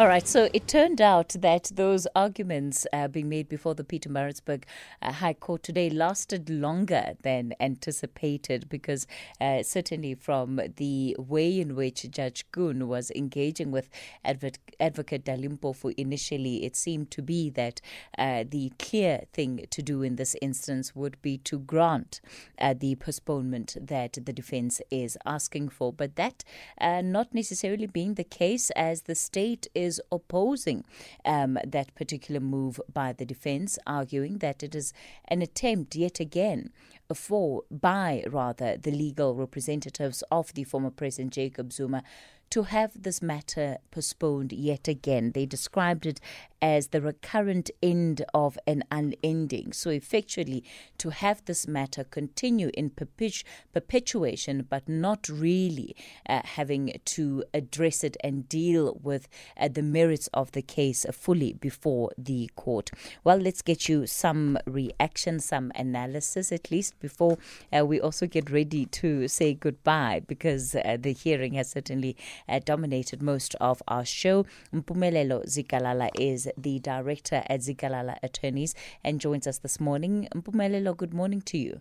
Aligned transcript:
All 0.00 0.06
right, 0.06 0.26
so 0.26 0.48
it 0.54 0.66
turned 0.66 1.02
out 1.02 1.36
that 1.40 1.72
those 1.74 2.06
arguments 2.16 2.86
uh, 2.90 3.06
being 3.06 3.28
made 3.28 3.50
before 3.50 3.74
the 3.74 3.84
Pietermaritzburg 3.84 4.62
uh, 5.02 5.12
High 5.12 5.34
Court 5.34 5.62
today 5.62 5.90
lasted 5.90 6.48
longer 6.48 7.12
than 7.20 7.52
anticipated 7.60 8.66
because 8.70 9.06
uh, 9.42 9.62
certainly 9.62 10.14
from 10.14 10.58
the 10.76 11.14
way 11.18 11.60
in 11.60 11.76
which 11.76 12.10
Judge 12.10 12.50
Koen 12.50 12.88
was 12.88 13.10
engaging 13.10 13.72
with 13.72 13.90
Advocate, 14.24 14.74
Advocate 14.80 15.22
Dali 15.26 15.58
Mpofu 15.58 15.92
initially, 15.98 16.64
it 16.64 16.76
seemed 16.76 17.10
to 17.10 17.20
be 17.20 17.50
that 17.50 17.82
uh, 18.16 18.44
the 18.48 18.72
clear 18.78 19.24
thing 19.34 19.66
to 19.68 19.82
do 19.82 20.00
in 20.00 20.16
this 20.16 20.34
instance 20.40 20.96
would 20.96 21.20
be 21.20 21.36
to 21.36 21.58
grant 21.58 22.22
uh, 22.58 22.72
the 22.72 22.94
postponement 22.94 23.76
that 23.78 24.14
the 24.14 24.32
defense 24.32 24.80
is 24.90 25.18
asking 25.26 25.68
for. 25.68 25.92
But 25.92 26.16
that 26.16 26.42
uh, 26.80 27.02
not 27.02 27.34
necessarily 27.34 27.86
being 27.86 28.14
the 28.14 28.24
case 28.24 28.70
as 28.70 29.02
the 29.02 29.14
state 29.14 29.66
is 29.74 29.89
is 29.90 30.00
opposing 30.10 30.84
um, 31.24 31.58
that 31.76 31.94
particular 31.94 32.40
move 32.40 32.80
by 33.00 33.12
the 33.12 33.26
defense, 33.26 33.78
arguing 33.86 34.38
that 34.38 34.62
it 34.62 34.74
is 34.74 34.92
an 35.28 35.42
attempt 35.42 35.96
yet 35.96 36.20
again 36.20 36.70
for 37.14 37.64
by 37.70 38.24
rather 38.28 38.76
the 38.76 38.90
legal 39.04 39.34
representatives 39.34 40.22
of 40.30 40.54
the 40.54 40.64
former 40.64 40.90
President 40.90 41.32
Jacob 41.32 41.72
Zuma 41.72 42.02
to 42.50 42.64
have 42.64 42.90
this 43.00 43.22
matter 43.22 43.78
postponed 43.90 44.52
yet 44.52 44.88
again. 44.88 45.32
They 45.32 45.46
described 45.46 46.06
it 46.06 46.20
as 46.62 46.88
the 46.88 47.00
recurrent 47.00 47.70
end 47.82 48.22
of 48.34 48.58
an 48.66 48.84
unending. 48.90 49.72
So, 49.72 49.90
effectually, 49.90 50.62
to 50.98 51.10
have 51.10 51.44
this 51.46 51.66
matter 51.66 52.04
continue 52.04 52.70
in 52.74 52.90
perpetu- 52.90 53.44
perpetuation, 53.72 54.66
but 54.68 54.88
not 54.88 55.28
really 55.28 55.96
uh, 56.28 56.40
having 56.44 57.00
to 57.04 57.44
address 57.54 58.04
it 58.04 58.16
and 58.22 58.48
deal 58.48 58.98
with 59.02 59.28
uh, 59.56 59.68
the 59.68 59.82
merits 59.82 60.28
of 60.34 60.52
the 60.52 60.62
case 60.62 61.06
fully 61.12 61.54
before 61.54 62.10
the 62.18 62.50
court. 62.56 62.90
Well, 63.24 63.38
let's 63.38 63.62
get 63.62 63.88
you 63.88 64.06
some 64.06 64.58
reaction, 64.66 65.40
some 65.40 65.72
analysis 65.74 66.52
at 66.52 66.70
least 66.70 66.98
before 67.00 67.38
uh, 67.76 67.86
we 67.86 68.00
also 68.00 68.26
get 68.26 68.50
ready 68.50 68.86
to 68.86 69.28
say 69.28 69.54
goodbye 69.54 70.22
because 70.26 70.74
uh, 70.74 70.96
the 71.00 71.12
hearing 71.12 71.54
has 71.54 71.70
certainly 71.70 72.16
uh, 72.48 72.60
dominated 72.64 73.22
most 73.22 73.54
of 73.60 73.82
our 73.88 74.04
show. 74.04 74.44
Mpumelelo 74.72 75.44
Zikalala 75.46 76.10
is 76.18 76.48
the 76.56 76.78
director 76.78 77.42
at 77.48 77.60
Zikalala 77.60 78.16
Attorneys 78.22 78.74
and 79.04 79.20
joins 79.20 79.46
us 79.46 79.58
this 79.58 79.80
morning. 79.80 80.28
Mpumelelo, 80.34 80.96
good 80.96 81.14
morning 81.14 81.40
to 81.42 81.58
you. 81.58 81.80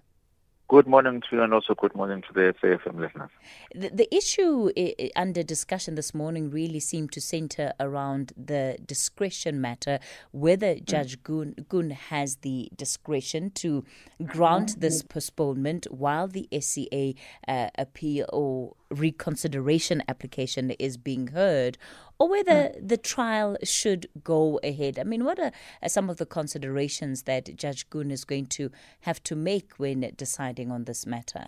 Good 0.70 0.86
morning 0.86 1.20
to 1.22 1.36
you 1.36 1.42
and 1.42 1.52
also 1.52 1.74
good 1.74 1.96
morning 1.96 2.22
to 2.28 2.28
the 2.32 2.54
SAFM 2.62 3.00
listeners. 3.00 3.32
The, 3.74 3.90
the 3.90 4.16
issue 4.16 4.70
I- 4.78 5.10
under 5.16 5.42
discussion 5.42 5.96
this 5.96 6.14
morning 6.14 6.52
really 6.52 6.80
seemed 6.80 7.12
to 7.14 7.22
center 7.22 7.74
around 7.80 8.34
the 8.38 8.78
discretion 8.86 9.60
matter, 9.62 9.98
whether 10.32 10.76
mm. 10.76 10.86
Judge 10.86 11.24
Koen 11.24 11.90
has 11.90 12.36
the 12.38 12.70
discretion 12.76 13.50
to 13.56 13.84
grant 14.24 14.80
this 14.80 15.02
postponement 15.02 15.88
while 15.90 16.28
the 16.28 16.48
SCA 16.62 17.16
uh, 17.48 17.70
appeal 17.76 18.28
or 18.32 18.76
reconsideration 18.90 20.04
application 20.08 20.72
is 20.72 20.98
being 20.98 21.28
heard, 21.28 21.78
or 22.18 22.30
whether 22.30 22.70
mm. 22.70 22.88
the 22.88 22.98
trial 22.98 23.58
should 23.64 24.08
go 24.24 24.60
ahead. 24.64 25.00
I 25.00 25.04
mean, 25.04 25.24
what 25.24 25.40
are, 25.40 25.52
are, 25.82 25.90
some 25.90 26.10
of 26.10 26.18
the 26.18 26.26
considerations 26.26 27.24
that 27.24 27.56
Judge 27.56 27.90
Koen 27.90 28.12
is 28.12 28.26
going 28.26 28.48
to 28.48 28.72
have 29.02 29.24
to 29.24 29.36
make 29.36 29.74
when 29.78 30.12
deciding 30.16 30.72
on 30.72 30.86
this 30.86 31.06
matter? 31.06 31.48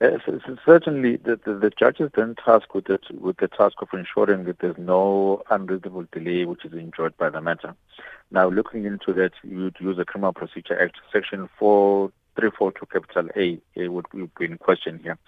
Yes, 0.00 0.20
certainly, 0.66 1.16
the, 1.16 1.38
the, 1.44 1.54
the 1.54 1.70
judge 1.70 2.00
is 2.00 2.10
then 2.14 2.34
tasked 2.44 2.74
with, 2.74 2.90
it, 2.90 3.02
with 3.12 3.36
the 3.36 3.48
task 3.48 3.76
of 3.80 3.88
ensuring 3.92 4.44
that 4.44 4.58
there's 4.58 4.76
no 4.76 5.42
unreasonable 5.50 6.04
delay 6.12 6.44
which 6.44 6.64
is 6.64 6.72
enjoyed 6.72 7.16
by 7.16 7.30
the 7.30 7.40
matter. 7.40 7.74
Now, 8.30 8.48
looking 8.48 8.84
into 8.84 9.12
that, 9.14 9.30
you 9.44 9.64
would 9.64 9.76
use 9.78 9.96
the 9.96 10.04
Criminal 10.04 10.32
Procedure 10.32 10.78
Act, 10.78 10.96
Section 11.12 11.48
4 11.58 12.10
342 12.36 12.86
capital 12.86 13.28
A, 13.36 13.60
A 13.76 13.88
would, 13.88 14.06
be 14.12 14.44
in 14.44 14.58
question 14.58 15.00
here. 15.02 15.18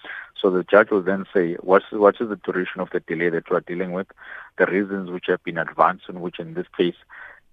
So 0.41 0.51
the 0.51 0.65
judge 0.65 0.91
will 0.91 1.03
then 1.03 1.25
say, 1.33 1.55
what's, 1.61 1.87
what 1.93 2.17
is 2.21 2.29
the 2.29 2.37
duration 2.37 2.81
of 2.81 2.91
the 2.91 3.01
delay 3.01 3.31
that 3.31 3.45
you 3.49 3.57
are 3.57 3.61
dealing 3.61 3.93
with, 3.93 4.09
the 4.59 4.67
reasons 4.67 5.11
which 5.11 5.27
have 5.29 5.43
been 5.45 5.59
advanced, 5.59 6.09
in 6.09 6.21
which 6.21 6.39
in 6.39 6.55
this 6.55 6.67
case 6.77 6.97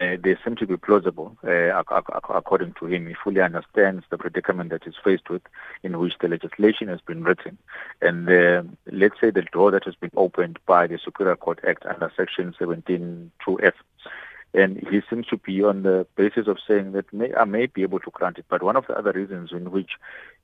uh, 0.02 0.18
they 0.22 0.36
seem 0.44 0.56
to 0.56 0.66
be 0.66 0.76
plausible, 0.76 1.38
uh, 1.48 1.82
according 2.30 2.74
to 2.80 2.88
him. 2.88 3.08
He 3.08 3.16
fully 3.24 3.42
understands 3.42 4.04
the 4.10 4.18
predicament 4.18 4.72
that 4.72 4.84
he's 4.84 4.96
faced 5.04 5.30
with, 5.30 5.44
in 5.84 5.98
which 6.00 6.14
the 6.20 6.28
legislation 6.28 6.88
has 6.88 7.00
been 7.02 7.24
written. 7.24 7.58
And 8.02 8.28
uh, 8.30 8.64
let's 8.92 9.20
say 9.22 9.30
the 9.30 9.44
door 9.44 9.72
that 9.72 9.86
has 9.86 9.96
been 9.96 10.12
opened 10.16 10.60
by 10.66 10.88
the 10.88 10.98
Superior 10.98 11.36
Court 11.36 11.60
Act 11.68 11.86
under 11.86 12.12
Section 12.18 12.56
17.2f 12.60 13.74
and 14.54 14.78
he 14.90 15.02
seems 15.10 15.26
to 15.28 15.38
be 15.38 15.64
on 15.64 15.82
the 15.82 16.06
basis 16.16 16.48
of 16.48 16.58
saying 16.68 16.92
that 16.92 17.12
may, 17.12 17.34
I 17.34 17.44
may 17.46 17.66
be 17.66 17.82
able 17.82 18.00
to 18.00 18.12
grant 18.12 18.38
it. 18.38 18.46
But 18.50 18.62
one 18.62 18.76
of 18.76 18.86
the 18.88 18.96
other 18.98 19.12
reasons 19.12 19.52
in 19.52 19.72
which 19.72 19.92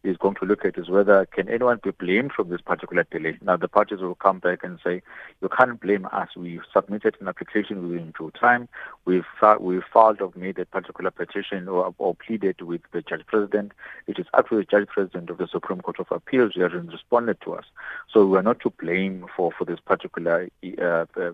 he's 0.02 0.18
going 0.18 0.36
to 0.36 0.46
look 0.46 0.66
at 0.66 0.78
is 0.78 0.90
whether 0.90 1.26
can 1.28 1.48
anyone 1.48 1.80
be 1.84 1.92
blamed 1.92 2.32
from 2.32 2.50
this 2.50 2.62
particular 2.62 3.06
delay. 3.12 3.38
Now 3.42 3.58
the 3.58 3.68
parties 3.68 4.00
will 4.00 4.16
come 4.16 4.40
back 4.40 4.64
and 4.64 4.80
say, 4.84 5.04
you 5.42 5.50
can't 5.50 5.80
blame 5.80 6.08
us. 6.12 6.30
We 6.36 6.60
submitted 6.74 7.18
an 7.20 7.28
application 7.28 7.88
within 7.88 8.14
due 8.18 8.32
time. 8.32 8.68
We've 9.06 9.26
we've 9.60 9.84
filed 9.94 10.22
or 10.22 10.32
made 10.36 10.58
a 10.58 10.66
particular 10.66 11.12
petition 11.12 11.68
or, 11.68 11.94
or 12.00 12.16
pleaded 12.16 12.62
with 12.62 12.82
the 12.92 13.02
judge 13.02 13.26
president. 13.28 13.74
It 14.08 14.18
is 14.18 14.26
up 14.34 14.50
to 14.50 14.56
the 14.56 14.64
judge 14.64 14.88
president 14.88 15.30
of 15.30 15.38
the 15.38 15.48
Supreme 15.48 15.82
Court 15.82 16.00
of 16.00 16.12
Appeals 16.12 16.54
who 16.56 16.62
hasn't 16.62 16.92
responded 16.92 17.42
to 17.42 17.54
us. 17.54 17.66
So 18.12 18.26
we 18.26 18.38
are 18.40 18.44
not 18.44 18.60
to 18.62 18.72
blame 18.72 19.28
for 19.36 19.52
for 19.52 19.66
this 19.66 19.80
particular 19.80 20.50
uh, 20.82 20.84
uh, 20.84 21.06
uh 21.16 21.34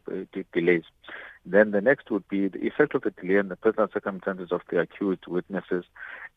delays. 0.53 0.83
Then 1.45 1.71
the 1.71 1.81
next 1.81 2.09
would 2.09 2.27
be 2.27 2.47
the 2.47 2.65
effect 2.65 2.95
of 2.95 3.03
the 3.03 3.11
delay 3.11 3.35
and 3.35 3.51
the 3.51 3.55
personal 3.55 3.89
circumstances 3.93 4.51
of 4.51 4.61
the 4.69 4.79
accused 4.79 5.27
witnesses, 5.27 5.85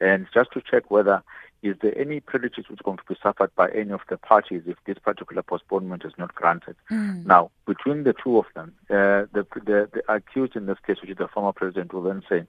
and 0.01 0.27
just 0.33 0.53
to 0.53 0.61
check 0.61 0.91
whether 0.91 1.23
is 1.63 1.77
there 1.83 1.97
any 1.99 2.21
prejudice 2.21 2.69
which 2.69 2.79
is 2.79 2.85
going 2.85 2.99
to 2.99 3.05
be 3.09 3.17
suffered 3.21 3.53
by 3.57 3.69
any 3.71 3.91
of 3.91 4.01
the 4.09 4.17
parties 4.17 4.63
if 4.67 4.77
this 4.87 4.99
particular 4.99 5.43
postponement 5.43 6.05
is 6.05 6.13
not 6.17 6.35
granted. 6.35 6.77
Mm. 6.91 7.27
Now, 7.27 7.51
between 7.67 8.05
the 8.05 8.15
two 8.23 8.39
of 8.39 8.45
them, 8.55 8.75
uh, 8.91 9.27
the, 9.33 9.45
the, 9.55 9.89
the 9.93 10.03
accused 10.13 10.55
in 10.55 10.67
this 10.67 10.79
case, 10.87 11.01
which 11.01 11.11
is 11.11 11.17
the 11.17 11.27
former 11.27 11.53
president, 11.53 11.93
will 11.93 12.03
then 12.03 12.23
say, 12.29 12.45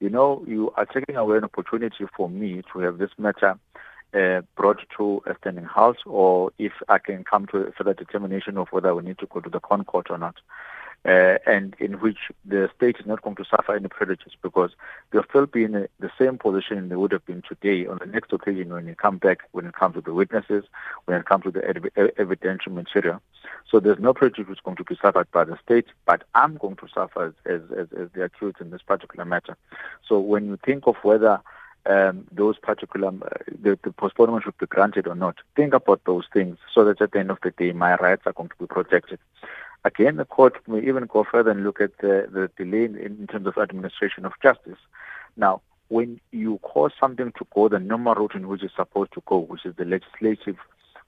you 0.00 0.10
know, 0.10 0.44
you 0.48 0.72
are 0.76 0.86
taking 0.86 1.16
away 1.16 1.36
an 1.36 1.44
opportunity 1.44 2.04
for 2.16 2.28
me 2.28 2.62
to 2.72 2.80
have 2.80 2.98
this 2.98 3.10
matter 3.16 3.58
uh, 4.14 4.40
brought 4.56 4.80
to 4.96 5.22
a 5.26 5.36
standing 5.40 5.64
house, 5.64 5.98
or 6.06 6.50
if 6.58 6.72
I 6.88 6.98
can 6.98 7.24
come 7.24 7.46
to 7.48 7.58
a 7.58 7.72
further 7.72 7.94
determination 7.94 8.56
of 8.56 8.68
whether 8.70 8.94
we 8.94 9.04
need 9.04 9.18
to 9.18 9.26
go 9.26 9.40
to 9.40 9.50
the 9.50 9.60
ConCourt 9.60 10.10
or 10.10 10.18
not 10.18 10.36
uh, 11.04 11.38
and 11.46 11.76
in 11.78 11.94
which 11.94 12.18
the 12.44 12.68
state 12.76 12.96
is 12.98 13.06
not 13.06 13.22
going 13.22 13.36
to 13.36 13.44
suffer 13.44 13.74
any 13.74 13.88
prejudice 13.88 14.32
because 14.42 14.70
they'll 15.10 15.24
still 15.24 15.46
be 15.46 15.64
in 15.64 15.72
the 15.72 16.10
same 16.18 16.38
position 16.38 16.88
they 16.88 16.96
would 16.96 17.12
have 17.12 17.24
been 17.24 17.42
today 17.42 17.86
on 17.86 17.98
the 17.98 18.06
next 18.06 18.32
occasion 18.32 18.72
when 18.72 18.86
you 18.86 18.94
come 18.94 19.18
back, 19.18 19.40
when 19.52 19.66
it 19.66 19.74
comes 19.74 19.94
to 19.94 20.00
the 20.00 20.12
witnesses, 20.12 20.64
when 21.06 21.18
it 21.18 21.26
comes 21.26 21.44
to 21.44 21.50
the 21.50 21.64
ev- 21.64 22.10
evidential 22.18 22.72
material. 22.72 23.20
So 23.70 23.80
there's 23.80 23.98
no 23.98 24.12
prejudice 24.12 24.58
going 24.64 24.76
to 24.76 24.84
be 24.84 24.96
suffered 25.00 25.30
by 25.30 25.44
the 25.44 25.58
state, 25.62 25.86
but 26.04 26.24
I'm 26.34 26.56
going 26.56 26.76
to 26.76 26.88
suffer 26.92 27.34
as, 27.46 27.62
as, 27.72 27.90
as, 27.96 28.08
the 28.12 28.24
accused 28.24 28.60
in 28.60 28.70
this 28.70 28.82
particular 28.82 29.24
matter. 29.24 29.56
So 30.06 30.18
when 30.18 30.46
you 30.46 30.58
think 30.64 30.86
of 30.86 30.96
whether 31.02 31.40
um, 31.86 32.26
those 32.30 32.58
particular, 32.58 33.08
uh, 33.08 33.28
the, 33.62 33.78
the, 33.82 33.92
postponement 33.92 34.44
should 34.44 34.58
be 34.58 34.66
granted 34.66 35.06
or 35.06 35.14
not. 35.14 35.36
Think 35.56 35.72
about 35.72 36.02
those 36.04 36.26
things 36.32 36.58
so 36.74 36.84
that 36.84 37.00
at 37.00 37.12
the 37.12 37.18
end 37.18 37.30
of 37.30 37.38
the 37.42 37.50
day, 37.52 37.72
my 37.72 37.94
rights 37.96 38.22
are 38.26 38.32
going 38.32 38.50
to 38.50 38.56
be 38.58 38.66
protected. 38.66 39.18
Again, 39.84 40.16
the 40.16 40.24
court 40.24 40.56
may 40.66 40.80
even 40.80 41.06
go 41.06 41.24
further 41.24 41.50
and 41.50 41.64
look 41.64 41.80
at 41.80 41.96
the, 41.98 42.28
the 42.30 42.50
delay 42.62 42.84
in, 42.84 42.96
in 42.96 43.26
terms 43.26 43.46
of 43.46 43.56
administration 43.58 44.24
of 44.24 44.32
justice. 44.42 44.78
Now, 45.36 45.62
when 45.88 46.20
you 46.32 46.58
cause 46.58 46.92
something 46.98 47.32
to 47.32 47.46
go 47.54 47.68
the 47.68 47.78
normal 47.78 48.14
route 48.14 48.34
in 48.34 48.48
which 48.48 48.62
it's 48.62 48.76
supposed 48.76 49.12
to 49.14 49.22
go, 49.26 49.38
which 49.38 49.64
is 49.64 49.74
the 49.76 49.84
legislative 49.84 50.56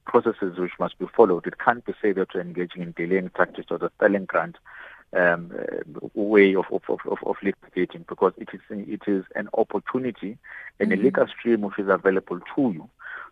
processes 0.06 0.58
which 0.58 0.72
must 0.78 0.98
be 0.98 1.06
followed, 1.14 1.46
it 1.46 1.58
can't 1.58 1.84
be 1.84 1.92
said 2.00 2.16
that 2.16 2.28
you're 2.32 2.42
engaging 2.42 2.82
in 2.82 2.92
delaying 2.92 3.30
tactics 3.30 3.68
or 3.70 3.78
the 3.78 3.90
Stalingrad 4.00 4.54
um, 5.16 5.52
uh, 5.58 6.08
way 6.14 6.54
of, 6.54 6.64
of, 6.72 6.82
of, 6.88 7.18
of 7.24 7.36
litigating 7.42 8.06
because 8.06 8.32
it 8.38 8.48
is 8.52 8.60
it 8.70 9.02
is 9.06 9.24
an 9.34 9.48
opportunity 9.54 10.38
and 10.78 10.90
mm-hmm. 10.90 11.00
a 11.00 11.04
legal 11.04 11.26
stream 11.26 11.62
which 11.62 11.78
is 11.78 11.88
available 11.88 12.38
to 12.54 12.70
you. 12.72 12.88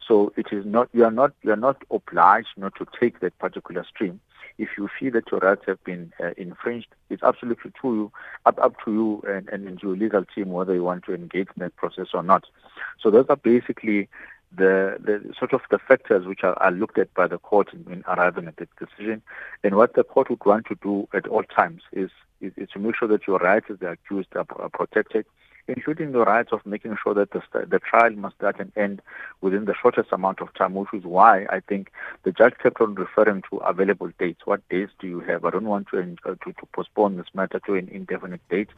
So 0.06 0.32
it 0.36 0.48
is 0.52 0.64
not 0.66 0.88
you 0.92 1.04
are 1.04 1.10
not 1.10 1.32
you 1.42 1.52
are 1.52 1.56
not 1.56 1.82
obliged 1.90 2.48
not 2.56 2.74
to 2.76 2.86
take 2.98 3.20
that 3.20 3.38
particular 3.38 3.84
stream 3.84 4.20
if 4.58 4.70
you 4.76 4.88
feel 4.98 5.12
that 5.12 5.30
your 5.30 5.40
rights 5.40 5.62
have 5.66 5.82
been 5.84 6.12
uh, 6.22 6.30
infringed, 6.36 6.88
it's 7.10 7.22
absolutely 7.22 7.70
to 7.80 7.94
you, 7.94 8.12
up, 8.44 8.58
up 8.58 8.74
to 8.84 8.92
you 8.92 9.22
and, 9.28 9.48
and 9.48 9.80
your 9.82 9.96
legal 9.96 10.24
team 10.24 10.50
whether 10.50 10.74
you 10.74 10.82
want 10.82 11.04
to 11.04 11.14
engage 11.14 11.48
in 11.56 11.60
that 11.62 11.76
process 11.76 12.08
or 12.12 12.22
not. 12.22 12.44
So 13.00 13.10
those 13.10 13.26
are 13.28 13.36
basically 13.36 14.08
the, 14.56 14.96
the 15.00 15.32
sort 15.38 15.52
of 15.52 15.60
the 15.70 15.78
factors 15.78 16.26
which 16.26 16.40
are, 16.42 16.54
are 16.62 16.72
looked 16.72 16.98
at 16.98 17.12
by 17.14 17.26
the 17.26 17.38
court 17.38 17.72
in, 17.72 17.92
in, 17.92 18.04
arriving 18.08 18.46
at 18.46 18.56
the 18.56 18.66
decision. 18.78 19.22
And 19.62 19.76
what 19.76 19.94
the 19.94 20.04
court 20.04 20.30
would 20.30 20.44
want 20.44 20.66
to 20.66 20.76
do 20.82 21.08
at 21.14 21.26
all 21.26 21.44
times 21.44 21.82
is, 21.92 22.10
is, 22.40 22.52
is 22.56 22.68
to 22.70 22.78
make 22.78 22.96
sure 22.96 23.08
that 23.08 23.26
your 23.26 23.38
rights 23.38 23.66
as 23.70 23.78
the 23.78 23.90
accused 23.90 24.28
are, 24.34 24.46
are 24.56 24.68
protected 24.68 25.26
including 25.68 26.12
the 26.12 26.20
rights 26.20 26.48
of 26.52 26.64
making 26.64 26.96
sure 27.02 27.14
that 27.14 27.30
the, 27.30 27.42
the 27.66 27.78
trial 27.78 28.10
must 28.12 28.36
start 28.36 28.56
and 28.58 28.72
end 28.76 29.02
within 29.42 29.66
the 29.66 29.74
shortest 29.80 30.10
amount 30.12 30.40
of 30.40 30.52
time, 30.54 30.74
which 30.74 30.88
is 30.94 31.04
why 31.04 31.46
I 31.50 31.60
think 31.60 31.92
the 32.24 32.32
judge 32.32 32.54
kept 32.60 32.80
on 32.80 32.94
referring 32.94 33.42
to 33.50 33.58
available 33.58 34.10
dates. 34.18 34.40
What 34.46 34.66
dates 34.70 34.92
do 34.98 35.06
you 35.06 35.20
have? 35.20 35.44
I 35.44 35.50
don't 35.50 35.68
want 35.68 35.88
to, 35.88 36.16
uh, 36.24 36.30
to, 36.30 36.52
to 36.52 36.66
postpone 36.72 37.18
this 37.18 37.26
matter 37.34 37.60
to 37.66 37.74
an 37.74 37.88
indefinite 37.88 38.40
date. 38.48 38.70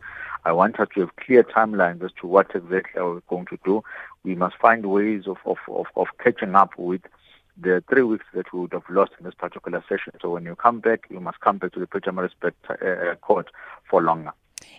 I 0.44 0.52
want 0.52 0.80
us 0.80 0.88
to 0.94 1.00
have 1.00 1.16
clear 1.16 1.44
timelines 1.44 2.04
as 2.04 2.10
to 2.20 2.26
what 2.26 2.50
exactly 2.54 3.00
are 3.00 3.14
we 3.14 3.20
going 3.28 3.46
to 3.46 3.58
do. 3.64 3.82
We 4.24 4.34
must 4.34 4.56
find 4.56 4.84
ways 4.86 5.22
of, 5.26 5.38
of, 5.46 5.58
of, 5.68 5.86
of 5.96 6.08
catching 6.22 6.54
up 6.56 6.76
with 6.76 7.02
the 7.62 7.82
three 7.88 8.02
weeks 8.02 8.24
that 8.34 8.52
we 8.52 8.60
would 8.60 8.72
have 8.72 8.88
lost 8.88 9.12
in 9.18 9.24
this 9.24 9.34
particular 9.34 9.82
session. 9.88 10.12
So 10.20 10.30
when 10.30 10.44
you 10.44 10.54
come 10.56 10.80
back, 10.80 11.06
you 11.10 11.20
must 11.20 11.40
come 11.40 11.58
back 11.58 11.72
to 11.72 11.80
the 11.80 11.86
Pietermaritzburg 11.86 12.54
uh, 12.70 13.14
court 13.16 13.48
for 13.88 14.02
longer. 14.02 14.32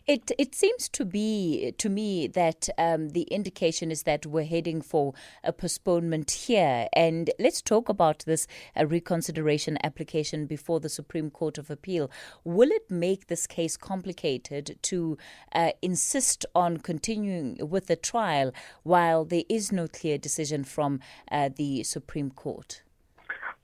It 0.07 0.31
it 0.39 0.55
seems 0.55 0.89
to 0.89 1.05
be 1.05 1.73
to 1.77 1.87
me 1.87 2.27
that 2.27 2.69
um, 2.77 3.09
the 3.09 3.23
indication 3.23 3.91
is 3.91 4.03
that 4.03 4.25
we're 4.25 4.45
heading 4.45 4.81
for 4.81 5.13
a 5.43 5.53
postponement 5.53 6.31
here, 6.31 6.87
and 6.93 7.29
let's 7.37 7.61
talk 7.61 7.87
about 7.87 8.23
this 8.25 8.47
uh, 8.75 8.87
reconsideration 8.87 9.77
application 9.83 10.47
before 10.47 10.79
the 10.79 10.89
Supreme 10.89 11.29
Court 11.29 11.59
of 11.59 11.69
Appeal. 11.69 12.09
Will 12.43 12.71
it 12.71 12.89
make 12.89 13.27
this 13.27 13.45
case 13.45 13.77
complicated 13.77 14.79
to 14.81 15.19
uh, 15.53 15.71
insist 15.83 16.47
on 16.55 16.77
continuing 16.77 17.69
with 17.69 17.85
the 17.85 17.95
trial 17.95 18.51
while 18.81 19.23
there 19.23 19.43
is 19.49 19.71
no 19.71 19.87
clear 19.87 20.17
decision 20.17 20.63
from 20.63 20.99
uh, 21.31 21.49
the 21.55 21.83
Supreme 21.83 22.31
Court? 22.31 22.81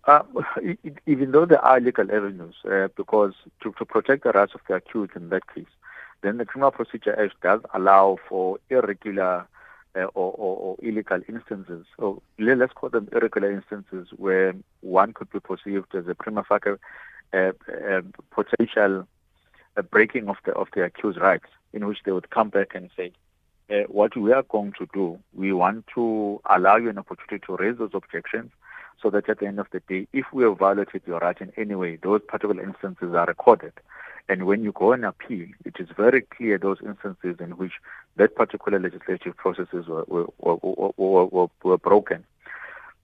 Uh, 0.05 0.21
even 1.05 1.31
though 1.31 1.45
there 1.45 1.59
are 1.65 1.81
legal 1.81 2.09
avenues, 2.09 2.55
uh, 2.71 2.87
because 2.95 3.33
to, 3.61 3.73
to 3.77 3.83
protect 3.83 4.23
the 4.23 4.31
rights 4.31 4.53
of 4.55 4.61
the 4.69 4.75
accused 4.75 5.11
in 5.17 5.27
that 5.27 5.41
case, 5.53 5.65
then 6.21 6.37
the 6.37 6.45
Criminal 6.45 6.71
Procedure 6.71 7.19
Act 7.19 7.39
does 7.41 7.61
allow 7.73 8.17
for 8.27 8.57
irregular 8.69 9.47
uh, 9.95 10.05
or, 10.13 10.31
or, 10.33 10.57
or, 10.57 10.77
illegal 10.81 11.19
instances. 11.27 11.85
So 11.99 12.21
let's 12.37 12.73
call 12.73 12.89
them 12.89 13.09
irregular 13.11 13.51
instances 13.51 14.07
where 14.15 14.53
one 14.81 15.13
could 15.13 15.31
be 15.31 15.39
perceived 15.39 15.95
as 15.95 16.07
a 16.07 16.15
prima 16.15 16.43
facie 16.43 16.77
uh, 17.33 17.37
uh, 17.37 18.01
potential 18.31 19.07
uh, 19.75 19.81
breaking 19.81 20.29
of 20.29 20.37
the 20.45 20.53
of 20.53 20.67
the 20.75 20.83
accused 20.83 21.19
rights, 21.19 21.47
in 21.73 21.87
which 21.87 21.99
they 22.05 22.11
would 22.11 22.29
come 22.29 22.49
back 22.49 22.75
and 22.75 22.89
say, 22.95 23.11
uh, 23.69 23.83
"What 23.87 24.15
we 24.15 24.31
are 24.33 24.43
going 24.43 24.73
to 24.79 24.87
do, 24.93 25.19
we 25.33 25.51
want 25.51 25.85
to 25.95 26.41
allow 26.49 26.77
you 26.77 26.89
an 26.89 26.97
opportunity 26.97 27.43
to 27.47 27.57
raise 27.57 27.77
those 27.77 27.91
objections." 27.93 28.51
So 29.01 29.11
that 29.11 29.29
at 29.29 29.39
the 29.39 29.45
end 29.45 29.59
of 29.59 29.67
the 29.71 29.79
day, 29.81 30.07
if 30.11 30.25
we 30.33 30.43
have 30.43 30.57
violated 30.57 31.03
your 31.05 31.19
right 31.19 31.39
in 31.39 31.51
any 31.55 31.75
way, 31.75 31.97
those 32.01 32.21
particular 32.27 32.63
instances 32.63 33.13
are 33.13 33.25
recorded. 33.25 33.73
And 34.29 34.45
when 34.45 34.63
you 34.63 34.73
go 34.73 34.91
and 34.91 35.05
appeal, 35.05 35.47
it 35.63 35.75
is 35.79 35.87
very 35.95 36.21
clear 36.21 36.57
those 36.57 36.79
instances 36.85 37.37
in 37.39 37.51
which 37.51 37.73
that 38.17 38.35
particular 38.35 38.79
legislative 38.79 39.37
processes 39.37 39.87
were, 39.87 40.03
were, 40.07 40.57
were, 40.97 41.47
were, 41.63 41.77
broken. 41.77 42.25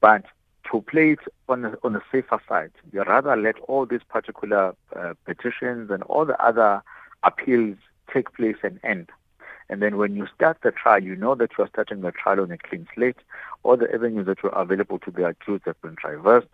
But 0.01 0.25
to 0.71 0.81
play 0.81 1.11
it 1.11 1.19
on 1.47 1.65
a, 1.65 1.77
on 1.83 1.93
the 1.93 2.01
safer 2.11 2.41
side, 2.47 2.71
you 2.91 3.03
rather 3.03 3.37
let 3.37 3.57
all 3.61 3.85
these 3.85 4.03
particular 4.07 4.75
uh, 4.95 5.13
petitions 5.25 5.89
and 5.91 6.03
all 6.03 6.25
the 6.25 6.41
other 6.43 6.83
appeals 7.23 7.77
take 8.13 8.33
place 8.33 8.57
and 8.63 8.79
end. 8.83 9.09
And 9.69 9.81
then 9.81 9.97
when 9.97 10.15
you 10.15 10.27
start 10.35 10.57
the 10.61 10.71
trial, 10.71 11.01
you 11.01 11.15
know 11.15 11.35
that 11.35 11.51
you 11.57 11.63
are 11.63 11.69
starting 11.69 12.01
the 12.01 12.11
trial 12.11 12.41
on 12.41 12.51
a 12.51 12.57
clean 12.57 12.85
slate. 12.93 13.17
All 13.63 13.77
the 13.77 13.91
avenues 13.93 14.25
that 14.25 14.43
were 14.43 14.49
available 14.49 14.99
to 14.99 15.11
the 15.11 15.25
accused 15.25 15.63
have 15.65 15.81
been 15.81 15.95
traversed 15.95 16.49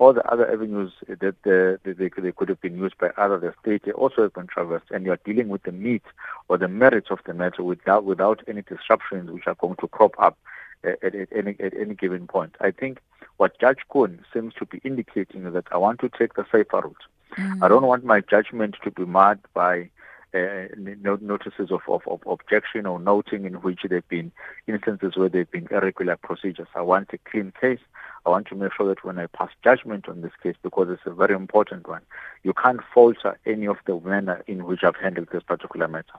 all 0.00 0.14
the 0.14 0.26
other 0.32 0.50
avenues 0.50 0.92
that, 1.06 1.36
uh, 1.44 1.76
they, 1.84 1.92
they, 1.92 2.32
could 2.32 2.48
have 2.48 2.60
been 2.62 2.78
used 2.78 2.96
by 2.96 3.10
other 3.18 3.38
the 3.38 3.52
state 3.60 3.86
also 3.92 4.22
have 4.22 4.32
been 4.32 4.46
traversed, 4.46 4.90
and 4.90 5.04
you 5.04 5.12
are 5.12 5.20
dealing 5.26 5.50
with 5.50 5.62
the 5.64 5.72
meat 5.72 6.02
or 6.48 6.56
the 6.56 6.68
merits 6.68 7.08
of 7.10 7.18
the 7.26 7.34
matter 7.34 7.62
without 7.62 8.04
without 8.04 8.42
any 8.48 8.62
disruptions 8.62 9.30
which 9.30 9.46
are 9.46 9.54
going 9.56 9.76
to 9.76 9.86
crop 9.88 10.14
up 10.18 10.38
at, 10.82 11.14
at, 11.14 11.28
any, 11.36 11.54
at 11.60 11.74
any 11.78 11.94
given 11.94 12.26
point. 12.26 12.56
I 12.62 12.70
think 12.70 12.98
what 13.36 13.60
Judge 13.60 13.80
Koen 13.90 14.24
seems 14.32 14.54
to 14.54 14.64
be 14.64 14.80
indicating 14.84 15.44
is 15.44 15.52
that 15.52 15.66
I 15.70 15.76
want 15.76 16.00
to 16.00 16.08
take 16.08 16.32
the 16.32 16.46
safer 16.50 16.80
route. 16.80 17.04
Mm-hmm. 17.36 17.62
I 17.62 17.68
don't 17.68 17.86
want 17.86 18.02
my 18.02 18.20
judgment 18.20 18.76
to 18.82 18.90
be 18.90 19.04
marred 19.04 19.40
by 19.52 19.90
uh, 20.34 20.66
notices 21.20 21.70
of, 21.70 21.80
of, 21.88 22.02
of, 22.06 22.20
objection 22.26 22.86
or 22.86 22.98
noting 22.98 23.44
in 23.44 23.54
which 23.54 23.80
there 23.88 23.98
have 23.98 24.08
been 24.08 24.30
instances 24.66 25.16
where 25.16 25.28
there 25.28 25.42
have 25.42 25.50
been 25.50 25.68
irregular 25.70 26.16
procedures. 26.16 26.68
I 26.74 26.82
want 26.82 27.10
a 27.12 27.18
clean 27.18 27.52
case. 27.60 27.80
I 28.24 28.30
want 28.30 28.46
to 28.48 28.54
make 28.54 28.72
sure 28.76 28.88
that 28.88 29.04
when 29.04 29.18
I 29.18 29.26
pass 29.26 29.50
judgment 29.64 30.08
on 30.08 30.20
this 30.20 30.32
case, 30.42 30.56
because 30.62 30.88
it's 30.90 31.02
a 31.06 31.14
very 31.14 31.34
important 31.34 31.88
one, 31.88 32.02
you 32.42 32.52
can't 32.52 32.80
falter 32.94 33.38
any 33.46 33.66
of 33.66 33.78
the 33.86 33.98
manner 33.98 34.42
in 34.46 34.64
which 34.64 34.84
I've 34.84 34.96
handled 34.96 35.28
this 35.32 35.42
particular 35.42 35.88
matter. 35.88 36.18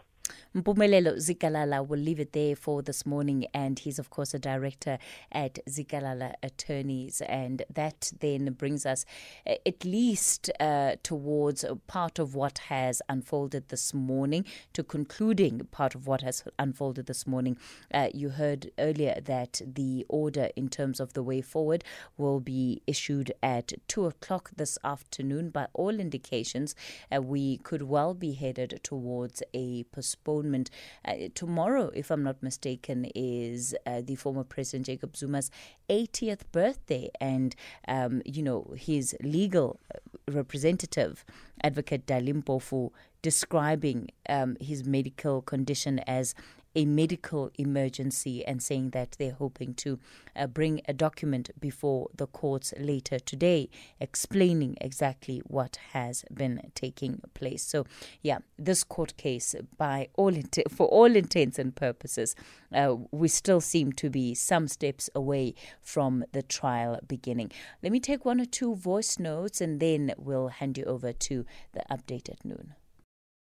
Mpumelelo 0.55 1.17
Zikalala 1.17 1.87
will 1.87 1.99
leave 1.99 2.19
it 2.19 2.33
there 2.33 2.55
for 2.55 2.81
this 2.81 3.05
morning, 3.05 3.45
and 3.53 3.79
he's, 3.79 3.99
of 3.99 4.09
course, 4.09 4.33
a 4.33 4.39
director 4.39 4.97
at 5.31 5.59
Zikalala 5.69 6.33
Attorneys. 6.43 7.21
And 7.21 7.63
that 7.73 8.11
then 8.19 8.53
brings 8.53 8.85
us 8.85 9.05
uh, 9.47 9.55
at 9.65 9.85
least 9.85 10.49
uh, 10.59 10.95
towards 11.03 11.63
part 11.87 12.19
of 12.19 12.35
what 12.35 12.59
has 12.69 13.01
unfolded 13.09 13.69
this 13.69 13.93
morning, 13.93 14.45
to 14.73 14.83
concluding 14.83 15.67
part 15.71 15.95
of 15.95 16.07
what 16.07 16.21
has 16.21 16.43
unfolded 16.59 17.05
this 17.05 17.25
morning. 17.27 17.57
Uh, 17.93 18.09
you 18.13 18.29
heard 18.29 18.71
earlier 18.79 19.19
that 19.21 19.61
the 19.65 20.05
order 20.09 20.49
in 20.55 20.69
terms 20.69 20.99
of 20.99 21.13
the 21.13 21.23
way 21.23 21.41
forward 21.41 21.83
will 22.17 22.39
be 22.39 22.81
issued 22.87 23.31
at 23.41 23.73
2 23.87 24.05
o'clock 24.05 24.51
this 24.55 24.77
afternoon. 24.83 25.49
By 25.49 25.67
all 25.73 25.99
indications, 25.99 26.75
uh, 27.13 27.21
we 27.21 27.57
could 27.57 27.83
well 27.83 28.13
be 28.13 28.33
headed 28.33 28.79
towards 28.83 29.43
a 29.53 29.83
postponement. 29.83 30.20
Uh, 30.27 31.13
tomorrow, 31.33 31.91
if 31.93 32.11
I'm 32.11 32.23
not 32.23 32.41
mistaken, 32.41 33.05
is 33.15 33.75
uh, 33.85 34.01
the 34.03 34.15
former 34.15 34.43
President 34.43 34.85
Jacob 34.85 35.15
Zuma's 35.15 35.51
80th 35.89 36.41
birthday, 36.51 37.09
and 37.19 37.55
um, 37.87 38.21
you 38.25 38.43
know 38.43 38.73
his 38.77 39.15
legal 39.21 39.79
uh, 39.93 39.99
representative, 40.31 41.25
Advocate 41.63 42.05
Dali 42.05 42.33
Mpofu, 42.33 42.91
describing 43.21 44.09
um, 44.29 44.57
his 44.59 44.85
medical 44.85 45.41
condition 45.41 45.99
as 45.99 46.35
a 46.75 46.85
medical 46.85 47.51
emergency 47.57 48.45
and 48.45 48.61
saying 48.61 48.91
that 48.91 49.15
they're 49.19 49.33
hoping 49.33 49.73
to 49.73 49.99
uh, 50.35 50.47
bring 50.47 50.81
a 50.87 50.93
document 50.93 51.49
before 51.59 52.09
the 52.15 52.27
courts 52.27 52.73
later 52.79 53.19
today 53.19 53.69
explaining 53.99 54.77
exactly 54.79 55.39
what 55.45 55.77
has 55.91 56.23
been 56.33 56.71
taking 56.75 57.21
place. 57.33 57.63
So, 57.63 57.85
yeah, 58.21 58.39
this 58.57 58.83
court 58.83 59.17
case, 59.17 59.55
by 59.77 60.09
all 60.15 60.33
int- 60.33 60.59
for 60.69 60.87
all 60.87 61.15
intents 61.15 61.59
and 61.59 61.75
purposes, 61.75 62.35
uh, 62.73 62.95
we 63.11 63.27
still 63.27 63.61
seem 63.61 63.91
to 63.93 64.09
be 64.09 64.33
some 64.33 64.67
steps 64.67 65.09
away 65.13 65.53
from 65.81 66.23
the 66.31 66.41
trial 66.41 66.99
beginning. 67.07 67.51
Let 67.83 67.91
me 67.91 67.99
take 67.99 68.25
one 68.25 68.39
or 68.39 68.45
two 68.45 68.75
voice 68.75 69.19
notes 69.19 69.61
and 69.61 69.79
then 69.79 70.13
we'll 70.17 70.49
hand 70.49 70.77
you 70.77 70.85
over 70.85 71.11
to 71.11 71.45
the 71.73 71.83
update 71.91 72.29
at 72.29 72.45
noon. 72.45 72.75